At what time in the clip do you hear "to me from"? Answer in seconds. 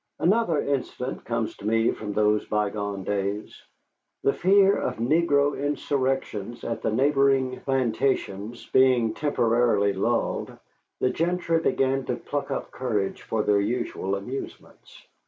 1.57-2.13